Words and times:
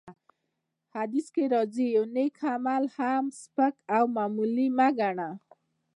حديث 0.95 1.27
کي 1.35 1.43
راځي: 1.53 1.85
يو 1.95 2.03
نيک 2.15 2.35
عمل 2.53 2.83
هم 2.97 3.25
سپک 3.39 3.75
او 3.95 4.03
معمولي 4.15 4.67
مه 4.77 4.87
ګڼه! 4.99 5.29